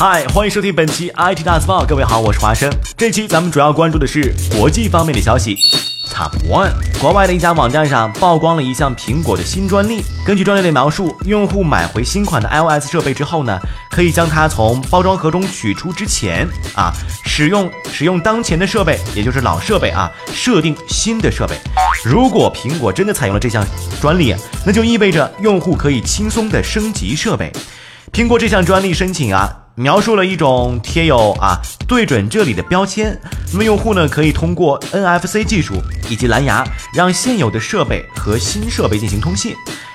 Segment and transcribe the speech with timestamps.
[0.00, 1.84] 嗨，欢迎收听本期 IT 大字报。
[1.84, 2.72] 各位好，我是华生。
[2.96, 5.58] 这期咱们主要关注的是国际方面的消息。
[6.10, 10.02] Top One，国外的一家网站上曝光了一项苹果的新专利。
[10.24, 13.60] 根据专利的描述，用户买回新款的 iOS 设备之后呢，
[13.90, 16.90] 可以将它从包装盒中取出之前啊，
[17.26, 21.54] 使用使用当前的设备，也就是老设备啊，设定新的设备。
[22.02, 23.62] 如果苹果真的采用了这项
[24.00, 27.52] 专利，那就意味着用户可以轻松的升级设备。
[28.10, 29.59] 苹果这项专利申请啊。
[29.74, 33.18] 描述了一种贴有啊对准这里的标签，
[33.52, 35.74] 那么用户呢可以通过 NFC 技术
[36.08, 39.54] 以及蓝牙，让现有的设备和新设备进行通信。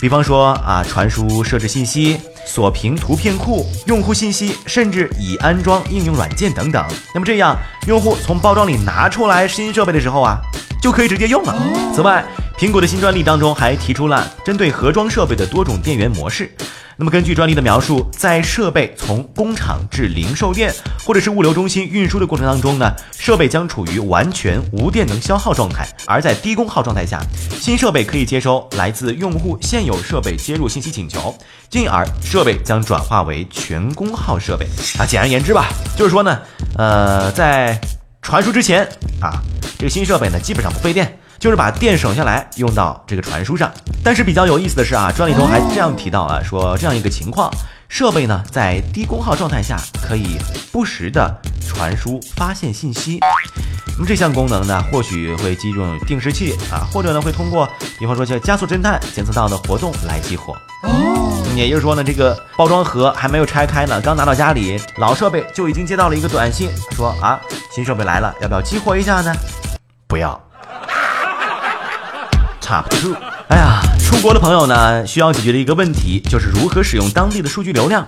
[0.00, 6.84] 比方说啊传输设置信息、锁屏图片库、用户信息，甚至已安装应用软件等等。
[7.14, 7.56] 那么这样，
[7.86, 10.38] 用户从包装里拿出来新设备的时候啊，
[10.80, 11.56] 就可以直接用了。
[11.94, 12.24] 此外，
[12.58, 16.50] 苹果的新专利当中还提出了针对盒装设备的多种电源模式。
[16.96, 20.74] 那么根据专利的描述，在设备从工厂至零售店
[21.04, 25.86] 或者是物流中心运输的过程当中呢，设备将处于完全无电能消耗状态。
[26.06, 27.20] 而在低功耗状态下，
[27.60, 31.36] 新设备可以接收来自用户现有设备接入信息请求，
[31.68, 34.66] 进而设备将转化为全功耗设备。
[34.98, 36.40] 啊，简而言之吧，就是说呢，
[36.78, 37.78] 呃，在
[38.22, 38.88] 传输之前
[39.20, 39.42] 啊，
[39.78, 41.18] 这个新设备呢基本上不费电。
[41.38, 43.70] 就是把电省下来用到这个传输上，
[44.02, 47.50] 但是比较有意思的是啊，专利中还这样提到啊，说这样一个情况，
[47.88, 50.38] 设备呢在低功耗状态下可以
[50.72, 51.34] 不时的
[51.66, 53.20] 传输发现信息。
[53.98, 60.52] 那么这项功能呢，或许会击中定时器啊，或者呢会通过，比方说叫加速侦探检测到的活动来激活。
[60.82, 67.40] 哦，也就是说呢，这个包装盒还没有拆开呢，刚拿到家里，老设备就已经接到了一个短信，说啊
[67.74, 69.34] 新设备来了，要不要激活一下呢？
[70.06, 70.38] 不要。
[72.66, 73.14] 卡不住。
[73.48, 78.04] 哎呀，出国的朋友呢，需要解决的一个问题就是如何使用当地的数据流量，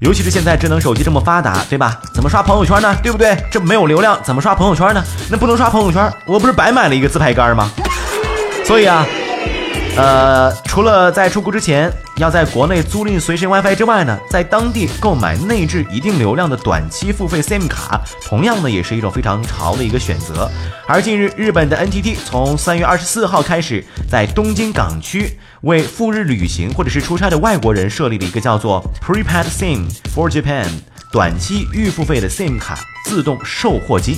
[0.00, 2.00] 尤其是现在智能手机这么发达，对吧？
[2.12, 2.96] 怎么刷朋友圈呢？
[3.00, 3.36] 对不对？
[3.48, 5.04] 这没有流量，怎么刷朋友圈呢？
[5.30, 7.70] 那不能刷朋友圈，我不是白买了一个自拍杆吗？
[8.66, 9.06] 所以啊。
[9.94, 20.50] 呃，除了在出国之前要在国内租赁随身 WiFi 之外呢，在当地购买内置一定流量的短期付费 SIM 卡，同样呢也是一种非常潮的一个选择。
[20.86, 30.68] 而近日，日本的 NTT 从三月二十四号开始，在东京港区为赴日旅行或者是出差的外国人设立了一个叫做 Prepaid SIM for Japan
[31.12, 34.16] 短期预付费的 SIM 卡自动售货机。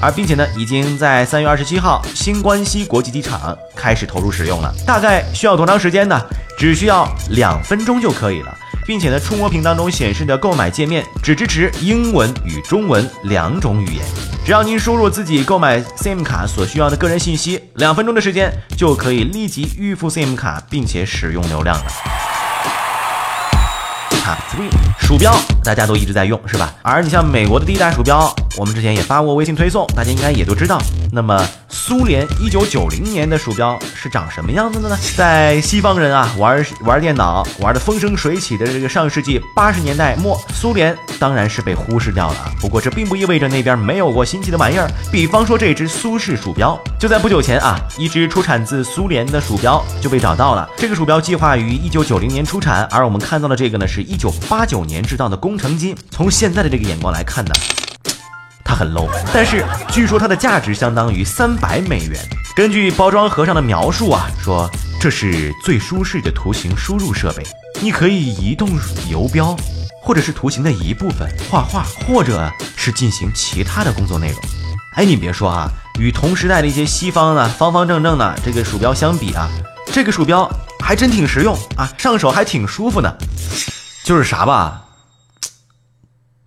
[0.00, 4.72] 而并且呢，已经在三月二十七号新关西国际机场开始投入使用了。
[4.86, 6.20] 大概需要多长时间呢？
[6.58, 8.54] 只需要两分钟就可以了，
[8.86, 14.04] 并且呢，触摸屏当中显示的购买界面只支持英文与中文两种语言。
[14.44, 22.35] 只要您输入自己购买 SIM 卡所需要的个人信息，两分钟的时间就可以立即预付 SIM 卡，并且使用流量了。
[24.50, 26.72] Three，鼠标大家都一直在用是吧？
[26.82, 30.80] 而你像美国的第一代鼠标，我们之前也发过微信推送，大家应该也都知道。
[31.12, 31.46] 那么。
[31.68, 34.98] 苏联一九九零年的鼠标是长什么样子的呢？
[35.16, 42.50] 在西方人啊玩玩电脑玩的风生水起的这个上世纪八十年代末，苏联当然是被忽视掉了。
[42.60, 44.90] 不过这并不意味着那边没有过新奇的玩意儿。
[45.12, 50.68] 比方说这只苏式鼠标，就在不久前啊，一只出产自苏联的鼠标就被找到了。
[50.76, 55.94] 这个鼠标计划于一九九零年出产，而我们看到的这个呢，是一九八九年制造的工程机。
[56.10, 57.54] 从现在的这个眼光来看呢。
[58.66, 62.20] 它很 low，但是据说它的价值相当于三百美元。
[62.56, 64.68] 根据包装盒上的描述啊，说
[65.00, 67.42] 这是最舒适的图形输入设备，
[67.80, 68.68] 你可以移动
[69.08, 69.54] 游标，
[70.02, 74.40] 或者是图形的一部分画画，或者是进行其他的工作内容。
[74.94, 79.48] 哎，你别说啊，与同时代的一些西方呢方方正正的这个鼠标相比啊，
[79.92, 80.50] 这个鼠标
[80.80, 83.14] 还真挺实用啊，上手还挺舒服呢。
[84.02, 84.82] 就是啥吧，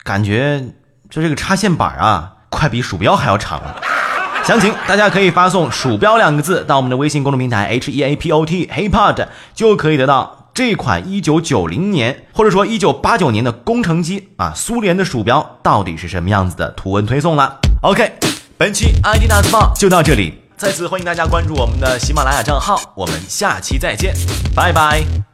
[0.04, 0.66] 感觉。
[1.10, 3.82] 就这个插线板啊，快比鼠标还要长了。
[4.46, 17.60] 详情大家可以发送“鼠标”两个字到我们的微信公众平台 H E A P O T HeyPod，就可以得到这款一九九零年或者说一九八九年的工程机啊，苏联的鼠标到底是什么样子的图文推送了。
[17.82, 18.14] OK，
[18.58, 24.16] 本期 ID 大字报就到这里，再次欢迎大家关注我们的喜马拉雅账号，我们下期再见，
[24.56, 25.29] 拜拜。